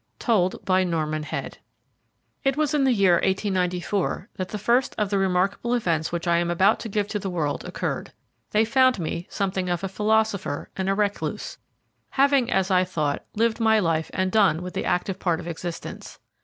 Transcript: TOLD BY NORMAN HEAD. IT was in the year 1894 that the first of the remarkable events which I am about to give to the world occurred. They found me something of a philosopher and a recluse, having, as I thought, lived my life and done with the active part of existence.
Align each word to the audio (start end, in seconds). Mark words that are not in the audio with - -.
TOLD 0.17 0.65
BY 0.65 0.83
NORMAN 0.83 1.21
HEAD. 1.21 1.59
IT 2.43 2.57
was 2.57 2.73
in 2.73 2.85
the 2.85 2.91
year 2.91 3.17
1894 3.17 4.29
that 4.37 4.49
the 4.49 4.57
first 4.57 4.95
of 4.97 5.11
the 5.11 5.19
remarkable 5.19 5.75
events 5.75 6.11
which 6.11 6.27
I 6.27 6.37
am 6.37 6.49
about 6.49 6.79
to 6.79 6.89
give 6.89 7.07
to 7.09 7.19
the 7.19 7.29
world 7.29 7.63
occurred. 7.65 8.11
They 8.49 8.65
found 8.65 8.97
me 8.97 9.27
something 9.29 9.69
of 9.69 9.83
a 9.83 9.87
philosopher 9.87 10.71
and 10.75 10.89
a 10.89 10.95
recluse, 10.95 11.59
having, 12.09 12.49
as 12.49 12.71
I 12.71 12.83
thought, 12.83 13.21
lived 13.35 13.59
my 13.59 13.77
life 13.79 14.09
and 14.11 14.31
done 14.31 14.63
with 14.63 14.73
the 14.73 14.85
active 14.85 15.19
part 15.19 15.39
of 15.39 15.47
existence. 15.47 16.17